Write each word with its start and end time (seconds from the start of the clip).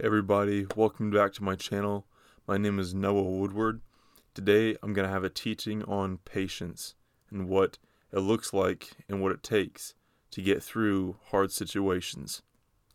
Everybody, 0.00 0.64
welcome 0.76 1.10
back 1.10 1.32
to 1.32 1.42
my 1.42 1.56
channel. 1.56 2.06
My 2.46 2.56
name 2.56 2.78
is 2.78 2.94
Noah 2.94 3.20
Woodward. 3.20 3.80
Today 4.32 4.76
I'm 4.80 4.92
going 4.92 5.08
to 5.08 5.12
have 5.12 5.24
a 5.24 5.28
teaching 5.28 5.82
on 5.82 6.18
patience 6.18 6.94
and 7.32 7.48
what 7.48 7.78
it 8.12 8.20
looks 8.20 8.52
like 8.52 8.92
and 9.08 9.20
what 9.20 9.32
it 9.32 9.42
takes 9.42 9.94
to 10.30 10.40
get 10.40 10.62
through 10.62 11.16
hard 11.30 11.50
situations. 11.50 12.42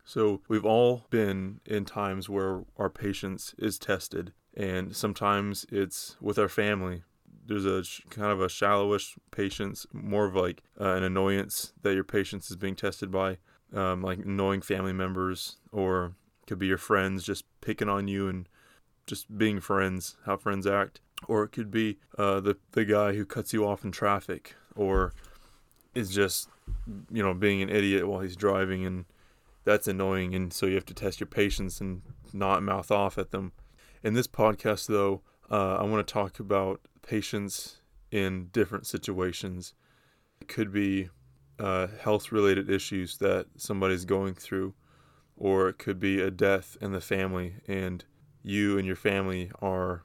So, 0.02 0.40
we've 0.48 0.64
all 0.64 1.04
been 1.10 1.60
in 1.66 1.84
times 1.84 2.30
where 2.30 2.62
our 2.78 2.88
patience 2.88 3.54
is 3.58 3.78
tested, 3.78 4.32
and 4.56 4.96
sometimes 4.96 5.66
it's 5.70 6.16
with 6.22 6.38
our 6.38 6.48
family. 6.48 7.02
There's 7.46 7.66
a 7.66 7.84
sh- 7.84 8.00
kind 8.08 8.32
of 8.32 8.40
a 8.40 8.48
shallowish 8.48 9.18
patience, 9.30 9.86
more 9.92 10.24
of 10.24 10.34
like 10.34 10.62
uh, 10.80 10.94
an 10.94 11.02
annoyance 11.02 11.74
that 11.82 11.92
your 11.92 12.04
patience 12.04 12.50
is 12.50 12.56
being 12.56 12.76
tested 12.76 13.10
by, 13.10 13.36
um, 13.74 14.00
like 14.00 14.20
annoying 14.20 14.62
family 14.62 14.94
members 14.94 15.58
or 15.70 16.14
could 16.46 16.58
be 16.58 16.66
your 16.66 16.78
friends 16.78 17.24
just 17.24 17.44
picking 17.60 17.88
on 17.88 18.08
you 18.08 18.28
and 18.28 18.48
just 19.06 19.36
being 19.36 19.60
friends, 19.60 20.16
how 20.24 20.36
friends 20.36 20.66
act. 20.66 21.00
Or 21.26 21.44
it 21.44 21.50
could 21.50 21.70
be 21.70 21.98
uh, 22.18 22.40
the 22.40 22.56
the 22.72 22.84
guy 22.84 23.14
who 23.14 23.24
cuts 23.24 23.52
you 23.52 23.66
off 23.66 23.84
in 23.84 23.92
traffic, 23.92 24.54
or 24.76 25.14
is 25.94 26.10
just 26.10 26.48
you 27.10 27.22
know 27.22 27.32
being 27.32 27.62
an 27.62 27.70
idiot 27.70 28.06
while 28.06 28.20
he's 28.20 28.36
driving, 28.36 28.84
and 28.84 29.06
that's 29.64 29.88
annoying. 29.88 30.34
And 30.34 30.52
so 30.52 30.66
you 30.66 30.74
have 30.74 30.86
to 30.86 30.94
test 30.94 31.20
your 31.20 31.26
patience 31.26 31.80
and 31.80 32.02
not 32.32 32.62
mouth 32.62 32.90
off 32.90 33.16
at 33.16 33.30
them. 33.30 33.52
In 34.02 34.12
this 34.12 34.26
podcast, 34.26 34.86
though, 34.86 35.22
uh, 35.50 35.76
I 35.76 35.84
want 35.84 36.06
to 36.06 36.12
talk 36.12 36.40
about 36.40 36.80
patience 37.00 37.80
in 38.10 38.48
different 38.52 38.86
situations. 38.86 39.72
It 40.42 40.48
could 40.48 40.72
be 40.72 41.08
uh, 41.58 41.86
health 42.00 42.32
related 42.32 42.68
issues 42.68 43.16
that 43.18 43.46
somebody's 43.56 44.04
going 44.04 44.34
through 44.34 44.74
or 45.36 45.68
it 45.68 45.78
could 45.78 45.98
be 45.98 46.20
a 46.20 46.30
death 46.30 46.76
in 46.80 46.92
the 46.92 47.00
family 47.00 47.54
and 47.66 48.04
you 48.42 48.78
and 48.78 48.86
your 48.86 48.96
family 48.96 49.50
are 49.60 50.04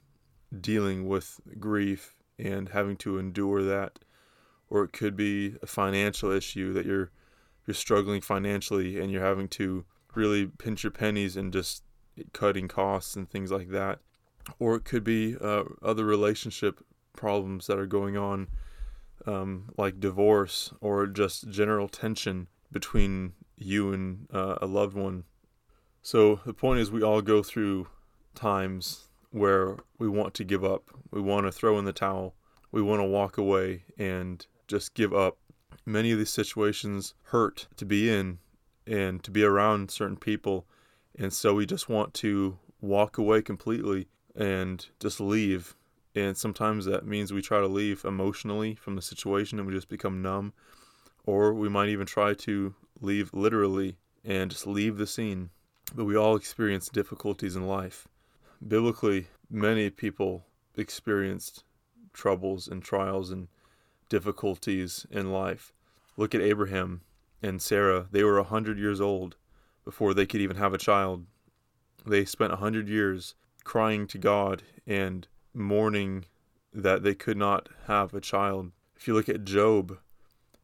dealing 0.59 1.07
with 1.07 1.39
grief 1.59 2.15
and 2.37 2.69
having 2.69 2.95
to 2.95 3.17
endure 3.17 3.61
that 3.63 3.99
or 4.69 4.83
it 4.83 4.93
could 4.93 5.15
be 5.15 5.55
a 5.61 5.67
financial 5.67 6.31
issue 6.31 6.73
that 6.73 6.85
you're 6.85 7.11
you're 7.67 7.75
struggling 7.75 8.21
financially 8.21 8.99
and 8.99 9.11
you're 9.11 9.23
having 9.23 9.47
to 9.47 9.85
really 10.15 10.47
pinch 10.47 10.83
your 10.83 10.91
pennies 10.91 11.37
and 11.37 11.53
just 11.53 11.83
cutting 12.33 12.67
costs 12.67 13.15
and 13.15 13.29
things 13.29 13.51
like 13.51 13.69
that 13.69 13.99
or 14.57 14.75
it 14.75 14.83
could 14.83 15.03
be 15.03 15.35
uh, 15.39 15.63
other 15.83 16.05
relationship 16.05 16.83
problems 17.13 17.67
that 17.67 17.77
are 17.77 17.85
going 17.85 18.17
on 18.17 18.47
um, 19.27 19.69
like 19.77 19.99
divorce 19.99 20.73
or 20.81 21.05
just 21.05 21.49
general 21.49 21.87
tension 21.87 22.47
between 22.71 23.33
you 23.57 23.91
and 23.91 24.27
uh, 24.33 24.55
a 24.61 24.65
loved 24.65 24.95
one. 24.95 25.23
So 26.01 26.39
the 26.45 26.53
point 26.53 26.79
is, 26.79 26.91
we 26.91 27.03
all 27.03 27.21
go 27.21 27.43
through 27.43 27.87
times 28.35 29.05
where 29.31 29.77
we 29.97 30.07
want 30.07 30.33
to 30.35 30.43
give 30.43 30.63
up, 30.63 30.89
we 31.11 31.21
want 31.21 31.45
to 31.45 31.51
throw 31.51 31.77
in 31.77 31.85
the 31.85 31.93
towel, 31.93 32.35
we 32.71 32.81
want 32.81 32.99
to 32.99 33.05
walk 33.05 33.37
away 33.37 33.83
and 33.97 34.45
just 34.67 34.93
give 34.93 35.13
up. 35.13 35.37
Many 35.85 36.11
of 36.11 36.17
these 36.17 36.29
situations 36.29 37.13
hurt 37.23 37.67
to 37.77 37.85
be 37.85 38.09
in 38.09 38.39
and 38.87 39.23
to 39.23 39.31
be 39.31 39.43
around 39.43 39.91
certain 39.91 40.17
people, 40.17 40.65
and 41.17 41.33
so 41.33 41.53
we 41.53 41.65
just 41.65 41.89
want 41.89 42.13
to 42.15 42.57
walk 42.81 43.17
away 43.17 43.41
completely 43.41 44.07
and 44.35 44.87
just 44.99 45.19
leave. 45.19 45.75
And 46.15 46.37
sometimes 46.37 46.85
that 46.85 47.05
means 47.05 47.31
we 47.31 47.41
try 47.41 47.59
to 47.59 47.67
leave 47.67 48.03
emotionally 48.05 48.75
from 48.75 48.95
the 48.95 49.01
situation 49.01 49.59
and 49.59 49.67
we 49.67 49.73
just 49.73 49.89
become 49.89 50.21
numb. 50.21 50.53
Or 51.25 51.53
we 51.53 51.69
might 51.69 51.89
even 51.89 52.07
try 52.07 52.33
to 52.33 52.73
leave 53.01 53.33
literally 53.33 53.97
and 54.23 54.49
just 54.49 54.65
leave 54.65 54.97
the 54.97 55.05
scene. 55.05 55.49
But 55.95 56.05
we 56.05 56.15
all 56.15 56.35
experience 56.35 56.89
difficulties 56.89 57.55
in 57.55 57.67
life. 57.67 58.07
Biblically, 58.65 59.27
many 59.49 59.89
people 59.89 60.45
experienced 60.75 61.63
troubles 62.13 62.67
and 62.67 62.83
trials 62.83 63.31
and 63.31 63.47
difficulties 64.07 65.05
in 65.09 65.31
life. 65.31 65.73
Look 66.17 66.35
at 66.35 66.41
Abraham 66.41 67.01
and 67.41 67.61
Sarah. 67.61 68.07
They 68.11 68.23
were 68.23 68.37
a 68.37 68.43
100 68.43 68.77
years 68.77 68.99
old 68.99 69.37
before 69.85 70.13
they 70.13 70.25
could 70.25 70.41
even 70.41 70.57
have 70.57 70.73
a 70.73 70.77
child. 70.77 71.25
They 72.05 72.25
spent 72.25 72.51
a 72.51 72.57
100 72.57 72.87
years 72.87 73.35
crying 73.63 74.07
to 74.07 74.17
God 74.17 74.63
and 74.85 75.27
mourning 75.53 76.25
that 76.73 77.03
they 77.03 77.15
could 77.15 77.37
not 77.37 77.69
have 77.87 78.13
a 78.13 78.21
child. 78.21 78.71
If 78.95 79.07
you 79.07 79.13
look 79.13 79.29
at 79.29 79.43
Job, 79.43 79.97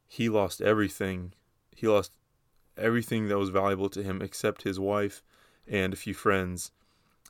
he 0.08 0.30
lost 0.30 0.62
everything. 0.62 1.34
He 1.76 1.88
lost 1.88 2.12
everything 2.78 3.28
that 3.28 3.38
was 3.38 3.50
valuable 3.50 3.90
to 3.90 4.04
him 4.04 4.22
except 4.22 4.64
his 4.64 4.80
wife 4.80 5.24
and 5.68 5.94
a 5.94 5.98
few 5.98 6.14
friends. 6.14 6.72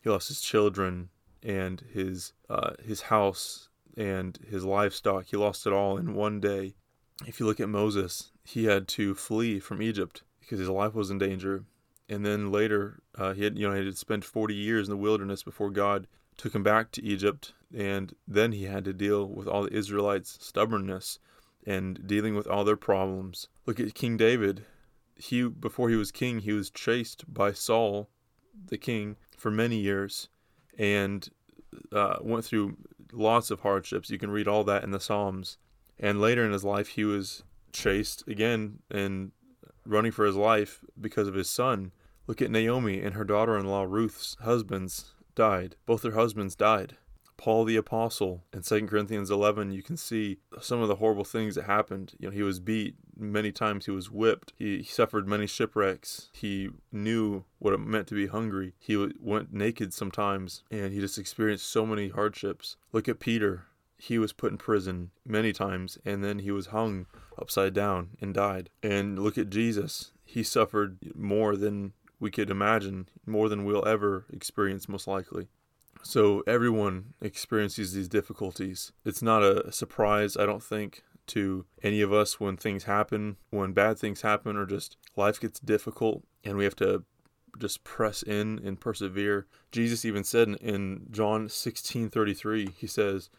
He 0.04 0.10
lost 0.10 0.28
his 0.28 0.42
children 0.42 1.10
and 1.44 1.82
his 1.94 2.34
uh, 2.50 2.72
his 2.84 3.02
house 3.04 3.70
and 3.98 4.38
his 4.50 4.66
livestock. 4.66 5.26
He 5.26 5.38
lost 5.38 5.66
it 5.66 5.74
all 5.74 5.98
in 5.98 6.16
one 6.16 6.40
day. 6.40 6.76
If 7.26 7.40
you 7.40 7.46
look 7.46 7.60
at 7.60 7.70
Moses, 7.70 8.32
he 8.44 8.66
had 8.66 8.88
to 8.90 9.16
flee 9.16 9.60
from 9.60 9.82
Egypt 9.82 10.24
because 10.42 10.60
his 10.60 10.70
life 10.70 10.94
was 10.94 11.10
in 11.10 11.18
danger. 11.18 11.64
And 12.08 12.26
then 12.26 12.52
later, 12.52 13.00
uh, 13.18 13.34
he 13.34 13.44
had 13.44 13.58
you 13.58 13.68
know 13.68 13.74
he 13.74 13.84
had 13.84 13.92
to 13.92 13.98
spend 13.98 14.26
40 14.26 14.54
years 14.54 14.88
in 14.88 14.92
the 14.92 15.02
wilderness 15.02 15.44
before 15.44 15.70
God 15.70 16.08
took 16.38 16.54
him 16.54 16.64
back 16.64 16.92
to 16.92 17.04
Egypt. 17.04 17.54
And 17.74 18.14
then 18.28 18.52
he 18.52 18.66
had 18.66 18.86
to 18.86 18.94
deal 18.94 19.28
with 19.28 19.48
all 19.48 19.64
the 19.64 19.74
Israelites' 19.74 20.38
stubbornness 20.42 21.20
and 21.66 22.06
dealing 22.06 22.36
with 22.36 22.48
all 22.48 22.64
their 22.64 22.76
problems. 22.76 23.48
Look 23.66 23.80
at 23.80 23.96
King 23.96 24.18
David 24.18 24.66
he 25.18 25.48
before 25.48 25.90
he 25.90 25.96
was 25.96 26.12
king, 26.12 26.40
he 26.40 26.54
was 26.54 26.70
chased 26.70 27.32
by 27.32 27.52
Saul, 27.52 28.10
the 28.68 28.78
king, 28.78 29.16
for 29.38 29.52
many 29.52 29.78
years, 29.78 30.30
and 30.78 31.28
uh, 31.92 32.18
went 32.22 32.46
through 32.46 32.78
lots 33.12 33.52
of 33.52 33.62
hardships. 33.62 34.10
You 34.10 34.18
can 34.18 34.32
read 34.32 34.48
all 34.48 34.64
that 34.66 34.84
in 34.84 34.92
the 34.92 35.00
Psalms. 35.00 35.58
And 35.98 36.20
later 36.20 36.46
in 36.46 36.52
his 36.52 36.66
life, 36.66 36.90
he 36.90 37.06
was 37.06 37.44
chased 37.72 38.28
again 38.28 38.80
and 38.92 39.32
running 39.86 40.12
for 40.12 40.26
his 40.26 40.36
life 40.36 40.84
because 41.00 41.28
of 41.28 41.36
his 41.36 41.50
son. 41.50 41.92
Look 42.28 42.42
at 42.42 42.52
Naomi 42.52 43.02
and 43.02 43.16
her 43.16 43.24
daughter-in-law 43.24 43.84
Ruth's 43.84 44.36
husbands 44.42 45.14
died. 45.36 45.76
Both 45.86 46.02
their 46.02 46.14
husbands 46.14 46.56
died. 46.56 46.98
Paul 47.38 47.66
the 47.66 47.76
apostle 47.76 48.46
in 48.54 48.62
2 48.62 48.88
Corinthians 48.88 49.30
11 49.30 49.72
you 49.72 49.84
can 49.84 49.98
see 49.98 50.38
some 50.62 50.82
of 50.82 50.88
the 50.88 50.96
horrible 50.96 51.26
things 51.26 51.56
that 51.56 51.66
happened 51.66 52.14
you 52.18 52.28
know 52.28 52.34
he 52.34 52.44
was 52.44 52.62
beat 52.62 52.96
many 53.18 53.52
times 53.52 53.86
he 53.86 53.92
was 53.92 54.12
whipped. 54.12 54.54
He, 54.58 54.84
suffered 54.84 55.28
many 55.28 55.48
shipwrecks. 55.48 56.30
He 56.34 56.70
knew 56.92 57.44
what 57.60 57.74
it 57.74 57.80
meant 57.80 58.08
to 58.08 58.16
be 58.16 58.28
hungry. 58.28 58.74
He 58.80 58.96
went 59.20 59.54
naked 59.54 59.94
sometimes 59.94 60.64
and 60.72 60.94
he 60.94 61.00
just 61.00 61.18
experienced 61.18 61.68
so 61.68 61.86
many 61.86 62.10
hardships. 62.10 62.78
Look 62.92 63.08
at 63.08 63.20
Peter. 63.20 63.66
He 63.98 64.20
was 64.20 64.34
put 64.34 64.52
in 64.52 64.58
prison 64.58 65.12
many 65.26 65.54
times 65.54 65.98
and 66.06 66.24
then 66.24 66.40
he 66.40 66.52
was 66.52 66.68
hung 66.68 67.08
upside 67.40 67.74
down 67.74 68.10
and 68.22 68.34
died. 68.34 68.70
And 68.84 69.20
look 69.20 69.38
at 69.38 69.50
Jesus. 69.50 70.12
He 70.24 70.44
suffered 70.44 70.98
more 71.16 71.56
than 71.56 71.94
we 72.20 72.32
could 72.32 72.50
imagine 72.50 73.10
more 73.26 73.50
than 73.50 73.66
we'll 73.66 73.88
ever 73.88 74.26
experience 74.32 74.88
most 74.88 75.08
likely. 75.08 75.48
So 76.06 76.44
everyone 76.46 77.14
experiences 77.20 77.94
these 77.94 78.08
difficulties. 78.08 78.92
It's 79.04 79.24
not 79.24 79.42
a 79.42 79.72
surprise, 79.72 80.38
I 80.38 80.46
don't 80.46 80.62
think, 80.62 81.04
to 81.28 81.66
any 81.84 82.02
of 82.02 82.14
us 82.14 82.40
when 82.40 82.58
things 82.58 82.84
happen, 82.84 83.38
when 83.50 83.74
bad 83.74 83.98
things 83.98 84.22
happen, 84.22 84.58
or 84.58 84.66
just 84.66 84.98
life 85.16 85.40
gets 85.40 85.60
difficult 85.60 86.24
and 86.44 86.58
we 86.58 86.64
have 86.64 86.76
to 86.78 87.04
just 87.58 87.84
press 87.84 88.22
in 88.24 88.60
and 88.64 88.80
persevere. 88.80 89.48
Jesus 89.72 90.06
even 90.06 90.24
said 90.24 90.50
in 90.62 91.08
John 91.12 91.50
16 91.50 92.10
33, 92.10 92.70
he 92.78 92.88
says, 92.88 93.30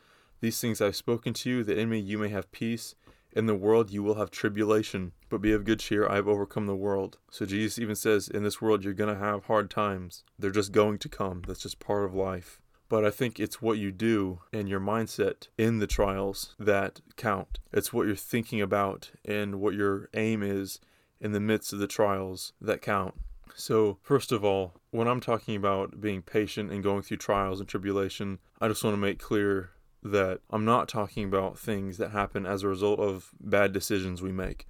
These 0.40 0.60
things 0.60 0.80
I've 0.80 0.96
spoken 0.96 1.34
to 1.34 1.50
you, 1.50 1.64
that 1.64 1.78
in 1.78 1.88
me 1.88 1.98
you 1.98 2.18
may 2.18 2.28
have 2.28 2.52
peace. 2.52 2.94
In 3.32 3.44
the 3.44 3.54
world 3.54 3.90
you 3.90 4.02
will 4.02 4.14
have 4.14 4.30
tribulation, 4.30 5.12
but 5.28 5.42
be 5.42 5.52
of 5.52 5.66
good 5.66 5.80
cheer, 5.80 6.08
I 6.08 6.14
have 6.14 6.26
overcome 6.26 6.64
the 6.64 6.74
world. 6.74 7.18
So 7.30 7.44
Jesus 7.44 7.78
even 7.78 7.94
says, 7.94 8.28
in 8.28 8.42
this 8.42 8.62
world 8.62 8.82
you're 8.82 8.94
going 8.94 9.14
to 9.14 9.20
have 9.20 9.44
hard 9.44 9.70
times. 9.70 10.24
They're 10.38 10.50
just 10.50 10.72
going 10.72 10.96
to 10.98 11.08
come. 11.10 11.42
That's 11.46 11.60
just 11.60 11.78
part 11.78 12.06
of 12.06 12.14
life. 12.14 12.62
But 12.88 13.04
I 13.04 13.10
think 13.10 13.40
it's 13.40 13.60
what 13.60 13.78
you 13.78 13.90
do 13.90 14.40
and 14.52 14.68
your 14.68 14.80
mindset 14.80 15.48
in 15.58 15.78
the 15.78 15.86
trials 15.86 16.54
that 16.58 17.00
count. 17.16 17.58
It's 17.72 17.92
what 17.92 18.06
you're 18.06 18.14
thinking 18.14 18.60
about 18.60 19.10
and 19.24 19.56
what 19.56 19.74
your 19.74 20.08
aim 20.14 20.42
is 20.42 20.78
in 21.20 21.32
the 21.32 21.40
midst 21.40 21.72
of 21.72 21.78
the 21.78 21.88
trials 21.88 22.52
that 22.60 22.82
count. 22.82 23.14
So, 23.54 23.98
first 24.02 24.32
of 24.32 24.44
all, 24.44 24.74
when 24.90 25.08
I'm 25.08 25.20
talking 25.20 25.56
about 25.56 26.00
being 26.00 26.20
patient 26.22 26.70
and 26.70 26.82
going 26.82 27.02
through 27.02 27.16
trials 27.16 27.58
and 27.58 27.68
tribulation, 27.68 28.38
I 28.60 28.68
just 28.68 28.84
want 28.84 28.94
to 28.94 29.00
make 29.00 29.18
clear 29.18 29.70
that 30.02 30.40
I'm 30.50 30.64
not 30.64 30.88
talking 30.88 31.24
about 31.24 31.58
things 31.58 31.96
that 31.96 32.10
happen 32.10 32.46
as 32.46 32.62
a 32.62 32.68
result 32.68 33.00
of 33.00 33.30
bad 33.40 33.72
decisions 33.72 34.22
we 34.22 34.30
make. 34.30 34.66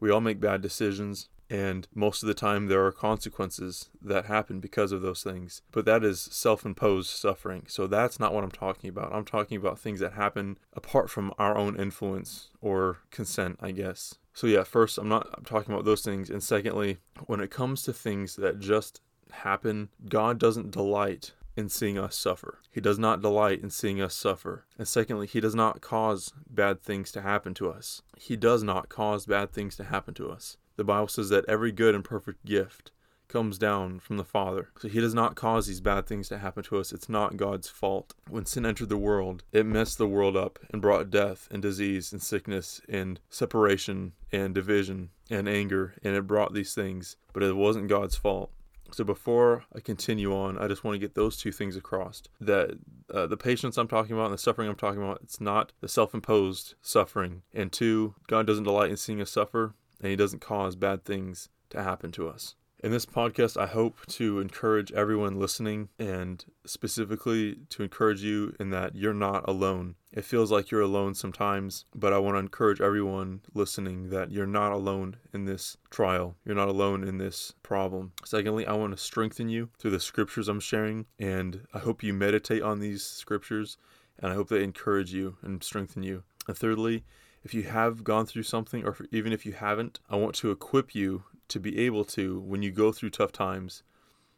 We 0.00 0.10
all 0.10 0.20
make 0.20 0.40
bad 0.40 0.62
decisions, 0.62 1.28
and 1.52 1.86
most 1.94 2.22
of 2.22 2.26
the 2.26 2.34
time 2.34 2.66
there 2.66 2.84
are 2.86 2.92
consequences 2.92 3.90
that 4.00 4.24
happen 4.24 4.58
because 4.58 4.90
of 4.90 5.02
those 5.02 5.22
things. 5.22 5.60
But 5.70 5.84
that 5.84 6.02
is 6.02 6.18
self 6.18 6.64
imposed 6.64 7.10
suffering. 7.10 7.64
So 7.68 7.86
that's 7.86 8.18
not 8.18 8.32
what 8.32 8.42
I'm 8.42 8.50
talking 8.50 8.88
about. 8.88 9.12
I'm 9.12 9.26
talking 9.26 9.58
about 9.58 9.78
things 9.78 10.00
that 10.00 10.14
happen 10.14 10.56
apart 10.72 11.10
from 11.10 11.34
our 11.38 11.56
own 11.56 11.78
influence 11.78 12.48
or 12.62 13.00
consent, 13.10 13.58
I 13.60 13.72
guess. 13.72 14.14
So, 14.32 14.46
yeah, 14.46 14.64
first, 14.64 14.96
I'm 14.96 15.10
not 15.10 15.28
I'm 15.34 15.44
talking 15.44 15.74
about 15.74 15.84
those 15.84 16.00
things. 16.00 16.30
And 16.30 16.42
secondly, 16.42 16.96
when 17.26 17.40
it 17.40 17.50
comes 17.50 17.82
to 17.82 17.92
things 17.92 18.36
that 18.36 18.58
just 18.58 19.02
happen. 19.32 19.88
God 20.08 20.38
doesn't 20.38 20.70
delight 20.70 21.32
in 21.56 21.68
seeing 21.68 21.98
us 21.98 22.16
suffer. 22.16 22.58
He 22.70 22.80
does 22.80 22.98
not 22.98 23.20
delight 23.20 23.62
in 23.62 23.70
seeing 23.70 24.00
us 24.00 24.14
suffer. 24.14 24.64
And 24.78 24.88
secondly, 24.88 25.26
He 25.26 25.40
does 25.40 25.54
not 25.54 25.80
cause 25.80 26.32
bad 26.48 26.82
things 26.82 27.12
to 27.12 27.22
happen 27.22 27.54
to 27.54 27.70
us. 27.70 28.02
He 28.16 28.36
does 28.36 28.62
not 28.62 28.88
cause 28.88 29.26
bad 29.26 29.52
things 29.52 29.76
to 29.76 29.84
happen 29.84 30.14
to 30.14 30.30
us. 30.30 30.56
The 30.82 30.86
Bible 30.86 31.06
says 31.06 31.28
that 31.28 31.44
every 31.46 31.70
good 31.70 31.94
and 31.94 32.02
perfect 32.02 32.44
gift 32.44 32.90
comes 33.28 33.56
down 33.56 34.00
from 34.00 34.16
the 34.16 34.24
Father. 34.24 34.70
So 34.80 34.88
He 34.88 34.98
does 34.98 35.14
not 35.14 35.36
cause 35.36 35.68
these 35.68 35.80
bad 35.80 36.08
things 36.08 36.28
to 36.28 36.38
happen 36.38 36.64
to 36.64 36.78
us. 36.78 36.90
It's 36.90 37.08
not 37.08 37.36
God's 37.36 37.68
fault. 37.68 38.14
When 38.28 38.46
sin 38.46 38.66
entered 38.66 38.88
the 38.88 38.96
world, 38.96 39.44
it 39.52 39.64
messed 39.64 39.98
the 39.98 40.08
world 40.08 40.36
up 40.36 40.58
and 40.72 40.82
brought 40.82 41.08
death 41.08 41.46
and 41.52 41.62
disease 41.62 42.10
and 42.10 42.20
sickness 42.20 42.80
and 42.88 43.20
separation 43.30 44.14
and 44.32 44.56
division 44.56 45.10
and 45.30 45.48
anger, 45.48 45.94
and 46.02 46.16
it 46.16 46.26
brought 46.26 46.52
these 46.52 46.74
things. 46.74 47.14
But 47.32 47.44
it 47.44 47.54
wasn't 47.54 47.86
God's 47.86 48.16
fault. 48.16 48.50
So 48.90 49.04
before 49.04 49.64
I 49.72 49.78
continue 49.78 50.34
on, 50.34 50.58
I 50.58 50.66
just 50.66 50.82
want 50.82 50.96
to 50.96 50.98
get 50.98 51.14
those 51.14 51.36
two 51.36 51.52
things 51.52 51.76
across. 51.76 52.24
That 52.40 52.72
uh, 53.08 53.28
the 53.28 53.36
patience 53.36 53.78
I'm 53.78 53.86
talking 53.86 54.14
about 54.14 54.26
and 54.26 54.34
the 54.34 54.38
suffering 54.38 54.68
I'm 54.68 54.74
talking 54.74 55.00
about, 55.00 55.20
it's 55.22 55.40
not 55.40 55.72
the 55.80 55.86
self-imposed 55.88 56.74
suffering. 56.82 57.42
And 57.54 57.70
two, 57.70 58.16
God 58.26 58.48
doesn't 58.48 58.64
delight 58.64 58.90
in 58.90 58.96
seeing 58.96 59.22
us 59.22 59.30
suffer, 59.30 59.74
and 60.02 60.10
He 60.10 60.16
doesn't 60.16 60.40
cause 60.40 60.76
bad 60.76 61.04
things 61.04 61.48
to 61.70 61.82
happen 61.82 62.12
to 62.12 62.28
us. 62.28 62.56
In 62.82 62.90
this 62.90 63.06
podcast, 63.06 63.56
I 63.56 63.68
hope 63.68 64.04
to 64.08 64.40
encourage 64.40 64.90
everyone 64.90 65.38
listening 65.38 65.88
and 66.00 66.44
specifically 66.66 67.58
to 67.68 67.84
encourage 67.84 68.24
you 68.24 68.56
in 68.58 68.70
that 68.70 68.96
you're 68.96 69.14
not 69.14 69.48
alone. 69.48 69.94
It 70.10 70.24
feels 70.24 70.50
like 70.50 70.72
you're 70.72 70.80
alone 70.80 71.14
sometimes, 71.14 71.84
but 71.94 72.12
I 72.12 72.18
want 72.18 72.34
to 72.34 72.40
encourage 72.40 72.80
everyone 72.80 73.42
listening 73.54 74.10
that 74.10 74.32
you're 74.32 74.48
not 74.48 74.72
alone 74.72 75.18
in 75.32 75.44
this 75.44 75.76
trial. 75.90 76.34
You're 76.44 76.56
not 76.56 76.66
alone 76.66 77.06
in 77.06 77.18
this 77.18 77.54
problem. 77.62 78.14
Secondly, 78.24 78.66
I 78.66 78.72
want 78.72 78.96
to 78.96 79.02
strengthen 79.02 79.48
you 79.48 79.70
through 79.78 79.92
the 79.92 80.00
scriptures 80.00 80.48
I'm 80.48 80.58
sharing, 80.58 81.06
and 81.20 81.68
I 81.72 81.78
hope 81.78 82.02
you 82.02 82.12
meditate 82.12 82.62
on 82.62 82.80
these 82.80 83.04
scriptures, 83.04 83.76
and 84.18 84.32
I 84.32 84.34
hope 84.34 84.48
they 84.48 84.64
encourage 84.64 85.14
you 85.14 85.36
and 85.40 85.62
strengthen 85.62 86.02
you. 86.02 86.24
And 86.48 86.58
thirdly, 86.58 87.04
if 87.44 87.54
you 87.54 87.64
have 87.64 88.04
gone 88.04 88.26
through 88.26 88.44
something, 88.44 88.84
or 88.84 88.96
even 89.10 89.32
if 89.32 89.44
you 89.44 89.52
haven't, 89.52 89.98
I 90.08 90.16
want 90.16 90.34
to 90.36 90.50
equip 90.50 90.94
you 90.94 91.24
to 91.48 91.58
be 91.58 91.78
able 91.80 92.04
to, 92.06 92.40
when 92.40 92.62
you 92.62 92.70
go 92.70 92.92
through 92.92 93.10
tough 93.10 93.32
times, 93.32 93.82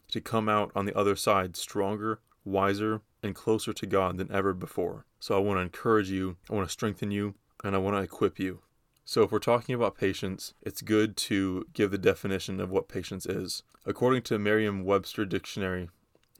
to 0.08 0.20
come 0.20 0.48
out 0.48 0.70
on 0.74 0.86
the 0.86 0.96
other 0.96 1.16
side 1.16 1.56
stronger, 1.56 2.20
wiser, 2.44 3.02
and 3.22 3.34
closer 3.34 3.72
to 3.72 3.86
God 3.86 4.16
than 4.16 4.30
ever 4.32 4.52
before. 4.52 5.06
So 5.20 5.36
I 5.36 5.40
want 5.40 5.58
to 5.58 5.62
encourage 5.62 6.10
you, 6.10 6.36
I 6.50 6.54
want 6.54 6.66
to 6.66 6.72
strengthen 6.72 7.10
you, 7.10 7.34
and 7.62 7.74
I 7.74 7.78
want 7.78 7.96
to 7.96 8.02
equip 8.02 8.38
you. 8.38 8.60
So, 9.06 9.22
if 9.22 9.30
we're 9.30 9.38
talking 9.38 9.74
about 9.74 9.98
patience, 9.98 10.54
it's 10.62 10.80
good 10.80 11.14
to 11.18 11.66
give 11.74 11.90
the 11.90 11.98
definition 11.98 12.58
of 12.58 12.70
what 12.70 12.88
patience 12.88 13.26
is. 13.26 13.62
According 13.84 14.22
to 14.22 14.38
Merriam 14.38 14.82
Webster 14.82 15.26
Dictionary, 15.26 15.90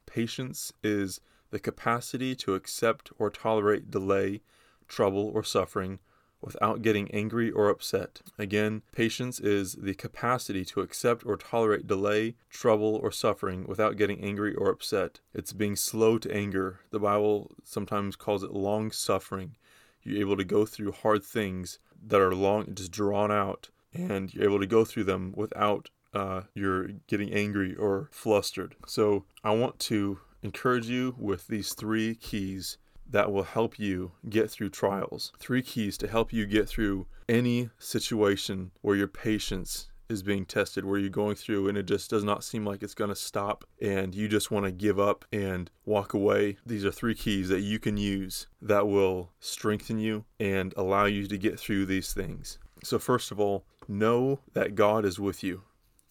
patience 0.06 0.72
is 0.82 1.20
the 1.50 1.58
capacity 1.58 2.34
to 2.37 2.55
accept 2.55 3.12
or 3.19 3.28
tolerate 3.28 3.90
delay, 3.90 4.40
trouble, 4.88 5.31
or 5.34 5.44
suffering 5.44 5.99
without 6.44 6.82
getting 6.82 7.11
angry 7.11 7.50
or 7.50 7.69
upset. 7.69 8.20
Again, 8.38 8.82
patience 8.93 9.41
is 9.41 9.75
the 9.75 9.94
capacity 9.94 10.64
to 10.67 10.81
accept 10.81 11.25
or 11.25 11.37
tolerate 11.37 11.87
delay, 11.87 12.37
trouble, 12.50 13.00
or 13.02 13.11
suffering 13.11 13.64
without 13.67 13.96
getting 13.96 14.20
angry 14.23 14.55
or 14.55 14.70
upset. 14.70 15.20
It's 15.32 15.52
being 15.52 15.76
slow 15.76 16.19
to 16.19 16.35
anger. 16.35 16.81
The 16.91 17.00
Bible 17.00 17.52
sometimes 17.62 18.17
calls 18.17 18.43
it 18.43 18.52
long 18.52 18.91
suffering. 18.91 19.56
You're 20.02 20.20
able 20.20 20.37
to 20.37 20.44
go 20.44 20.67
through 20.67 20.93
hard 20.93 21.25
things 21.25 21.79
that 22.06 22.20
are 22.20 22.35
long, 22.35 22.75
just 22.75 22.93
drawn 22.93 23.32
out, 23.32 23.70
and 23.94 24.32
you're 24.32 24.44
able 24.44 24.61
to 24.61 24.67
go 24.67 24.85
through 24.85 25.05
them 25.05 25.32
without 25.35 25.90
uh, 26.12 26.43
you're 26.55 26.88
getting 27.06 27.32
angry 27.32 27.75
or 27.75 28.08
flustered. 28.12 28.76
So 28.87 29.25
I 29.43 29.52
want 29.52 29.79
to 29.81 30.20
encourage 30.43 30.87
you 30.87 31.14
with 31.19 31.49
these 31.49 31.73
three 31.73 32.14
keys 32.14 32.79
that 33.09 33.33
will 33.33 33.45
help 33.45 33.79
you 33.79 34.12
get 34.29 34.51
through 34.51 34.71
trials. 34.71 35.33
Three 35.39 35.62
keys 35.62 35.97
to 35.99 36.09
help 36.09 36.33
you 36.33 36.47
get 36.47 36.69
through 36.69 37.06
any 37.29 37.71
situation 37.79 38.71
where 38.81 38.97
your 38.97 39.09
patience 39.09 39.89
is 40.09 40.23
being 40.23 40.45
tested, 40.45 40.85
where 40.85 40.99
you're 40.99 41.09
going 41.09 41.35
through 41.35 41.69
and 41.69 41.79
it 41.79 41.87
just 41.87 42.11
does 42.11 42.25
not 42.25 42.45
seem 42.45 42.65
like 42.65 42.83
it's 42.83 42.95
going 42.95 43.09
to 43.09 43.17
stop 43.17 43.65
and 43.81 44.15
you 44.15 44.29
just 44.29 44.51
want 44.51 44.67
to 44.67 44.73
give 44.73 44.99
up 44.99 45.25
and 45.33 45.71
walk 45.85 46.15
away. 46.15 46.59
These 46.67 46.85
are 46.85 46.93
three 46.93 47.15
keys 47.15 47.49
that 47.49 47.61
you 47.61 47.79
can 47.79 47.97
use 47.97 48.47
that 48.61 48.87
will 48.87 49.31
strengthen 49.41 49.99
you 49.99 50.25
and 50.39 50.75
allow 50.77 51.07
you 51.07 51.27
to 51.27 51.39
get 51.39 51.59
through 51.59 51.87
these 51.87 52.12
things. 52.12 52.59
So, 52.83 52.99
first 52.99 53.31
of 53.31 53.41
all, 53.41 53.65
know 53.89 54.41
that 54.53 54.75
God 54.75 55.05
is 55.05 55.19
with 55.19 55.43
you. 55.43 55.62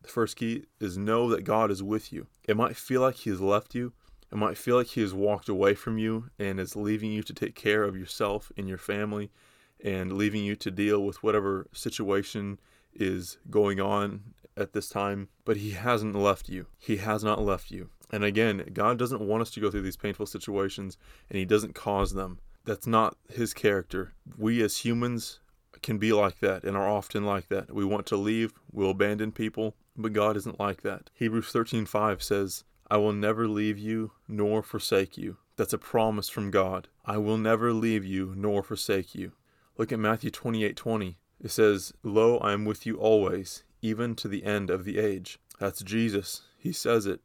The 0.01 0.10
first 0.10 0.36
key 0.36 0.66
is 0.80 0.98
know 0.98 1.30
that 1.30 1.44
God 1.44 1.72
is 1.72 1.81
with 1.81 2.12
you. 2.12 2.28
It 2.46 2.57
might 2.57 2.75
feel 2.75 3.01
like 3.01 3.16
He 3.16 3.30
has 3.30 3.39
left 3.39 3.74
you, 3.74 3.94
it 4.33 4.38
might 4.38 4.57
feel 4.57 4.77
like 4.77 4.88
he 4.88 5.01
has 5.01 5.13
walked 5.13 5.47
away 5.47 5.75
from 5.75 6.00
you 6.00 6.31
and 6.39 6.59
is 6.59 6.75
leaving 6.75 7.12
you 7.12 7.21
to 7.21 7.33
take 7.33 7.53
care 7.53 7.83
of 7.83 7.95
yourself 7.95 8.51
and 8.57 8.68
your 8.68 8.80
family 8.80 9.30
and 9.83 10.13
leaving 10.13 10.44
you 10.44 10.56
to 10.56 10.71
deal 10.71 11.03
with 11.06 11.21
whatever 11.21 11.68
situation 11.71 12.59
is 12.95 13.38
going 13.51 13.80
on 13.80 14.21
at 14.57 14.74
this 14.74 14.89
time. 14.89 15.30
But 15.45 15.57
he 15.57 15.71
hasn't 15.71 16.15
left 16.15 16.50
you. 16.50 16.65
He 16.80 16.97
has 16.97 17.24
not 17.24 17.44
left 17.44 17.69
you. 17.69 17.91
And 18.12 18.24
again, 18.24 18.71
God 18.74 18.97
doesn't 18.97 19.21
want 19.21 19.44
us 19.44 19.51
to 19.51 19.59
go 19.59 19.69
through 19.69 19.83
these 19.83 19.97
painful 19.97 20.25
situations 20.25 20.97
and 21.29 21.38
he 21.38 21.45
doesn't 21.45 21.75
cause 21.75 22.13
them. 22.13 22.39
That's 22.65 22.88
not 22.88 23.15
his 23.29 23.53
character. 23.53 24.13
We 24.36 24.63
as 24.63 24.77
humans 24.77 25.41
can 25.83 26.00
be 26.00 26.12
like 26.12 26.39
that 26.39 26.63
and 26.63 26.75
are 26.75 26.89
often 26.89 27.24
like 27.24 27.50
that. 27.50 27.71
We 27.71 27.86
want 27.86 28.07
to 28.07 28.18
leave, 28.18 28.51
we'll 28.71 28.89
abandon 28.89 29.31
people, 29.31 29.75
but 29.95 30.13
God 30.13 30.36
isn't 30.38 30.59
like 30.59 30.81
that. 30.81 31.12
Hebrews 31.13 31.53
13:5 31.53 32.24
says, 32.24 32.63
I 32.89 32.97
will 32.97 33.13
never 33.13 33.47
leave 33.47 33.77
you 33.77 34.12
nor 34.27 34.62
forsake 34.62 35.18
you. 35.18 35.38
That's 35.56 35.74
a 35.74 35.77
promise 35.77 36.30
from 36.30 36.51
God. 36.51 36.88
I 37.06 37.18
will 37.18 37.38
never 37.38 37.74
leave 37.74 38.06
you 38.06 38.33
nor 38.35 38.63
forsake 38.63 39.13
you. 39.15 39.33
Look 39.77 39.91
at 39.91 40.00
Matthew 40.00 40.30
28 40.30 40.75
20. 40.75 41.18
It 41.41 41.51
says, 41.51 41.94
Lo, 42.03 42.38
I 42.38 42.53
am 42.53 42.65
with 42.65 42.85
you 42.85 42.97
always, 42.97 43.63
even 43.81 44.15
to 44.15 44.27
the 44.27 44.44
end 44.44 44.69
of 44.69 44.85
the 44.85 44.97
age. 44.97 45.39
That's 45.59 45.83
Jesus. 45.83 46.44
He 46.57 46.71
says 46.71 47.06
it. 47.06 47.21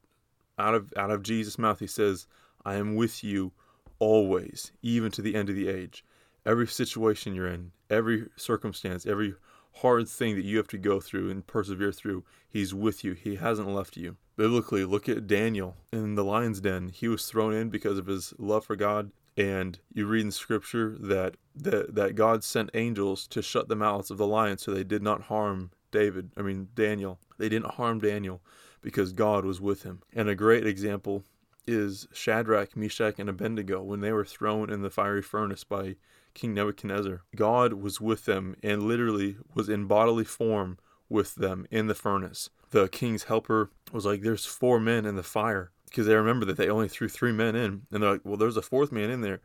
Out 0.59 0.75
of, 0.75 0.93
out 0.97 1.11
of 1.11 1.23
Jesus' 1.23 1.59
mouth, 1.59 1.79
he 1.79 1.87
says, 1.87 2.27
I 2.65 2.75
am 2.75 2.97
with 2.97 3.23
you 3.23 3.53
always, 3.99 4.73
even 4.83 5.11
to 5.13 5.23
the 5.23 5.35
end 5.35 5.49
of 5.49 5.57
the 5.57 5.69
age. 5.69 6.05
Every 6.45 6.67
situation 6.67 7.35
you're 7.35 7.47
in, 7.47 7.73
every 7.89 8.27
circumstance, 8.37 9.07
every 9.07 9.35
hard 9.77 10.09
thing 10.09 10.35
that 10.35 10.45
you 10.45 10.57
have 10.57 10.69
to 10.69 10.79
go 10.79 11.01
through 11.01 11.31
and 11.31 11.47
persevere 11.47 11.93
through, 11.93 12.25
He's 12.49 12.75
with 12.75 13.05
you. 13.05 13.13
He 13.13 13.37
hasn't 13.37 13.69
left 13.69 13.97
you. 13.97 14.17
Biblically, 14.39 14.85
look 14.85 15.09
at 15.09 15.27
Daniel 15.27 15.77
in 15.93 16.15
the 16.15 16.23
lion's 16.23 16.61
den. 16.61 16.91
He 16.91 17.09
was 17.09 17.27
thrown 17.27 17.53
in 17.53 17.71
because 17.71 17.99
of 17.99 18.07
his 18.07 18.33
love 18.39 18.65
for 18.65 18.77
God. 18.77 19.11
And 19.37 19.81
you 19.93 20.07
read 20.07 20.27
in 20.27 20.31
scripture 20.31 20.95
that, 21.01 21.35
that, 21.57 21.97
that 21.97 22.15
God 22.15 22.45
sent 22.45 22.71
angels 22.73 23.27
to 23.29 23.43
shut 23.43 23.67
the 23.67 23.75
mouths 23.75 24.13
of 24.13 24.17
the 24.17 24.29
lions 24.29 24.63
so 24.63 24.73
they 24.73 24.85
did 24.85 25.03
not 25.03 25.23
harm 25.23 25.73
David, 25.91 26.31
I 26.37 26.43
mean, 26.43 26.69
Daniel. 26.77 27.19
They 27.39 27.49
didn't 27.49 27.73
harm 27.73 27.99
Daniel 27.99 28.41
because 28.81 29.13
God 29.13 29.45
was 29.45 29.61
with 29.61 29.83
him. 29.83 30.03
And 30.13 30.29
a 30.29 30.37
great 30.37 30.69
example 30.69 31.25
is 31.67 32.07
Shadrach, 32.13 32.77
Meshach, 32.77 33.19
and 33.19 33.29
Abednego 33.29 33.83
when 33.83 34.03
they 34.03 34.13
were 34.13 34.25
thrown 34.25 34.71
in 34.71 34.83
the 34.83 34.91
fiery 34.91 35.23
furnace 35.23 35.65
by 35.65 35.97
King 36.35 36.55
Nebuchadnezzar. 36.55 37.23
God 37.35 37.73
was 37.73 38.01
with 38.01 38.25
them 38.25 38.55
and 38.63 38.85
literally 38.85 39.37
was 39.53 39.69
in 39.69 39.87
bodily 39.87 40.25
form 40.25 40.79
with 41.09 41.35
them 41.35 41.67
in 41.73 41.89
the 41.89 41.95
furnace. 41.97 42.51
The 42.71 42.89
king's 42.89 43.25
helper 43.25 43.71
was 43.93 44.05
like, 44.05 44.23
There's 44.23 44.45
four 44.45 44.81
men 44.81 45.07
in 45.07 45.17
the 45.17 45.23
fire. 45.23 45.71
Because 45.87 46.07
they 46.07 46.15
remember 46.15 46.45
that 46.45 46.59
they 46.59 46.69
only 46.69 46.89
threw 46.89 47.09
three 47.09 47.33
men 47.33 47.57
in. 47.57 47.87
And 47.91 48.03
they're 48.03 48.13
like, 48.13 48.25
Well, 48.25 48.37
there's 48.37 48.57
a 48.57 48.63
fourth 48.63 48.93
man 48.93 49.11
in 49.11 49.21
there. 49.21 49.41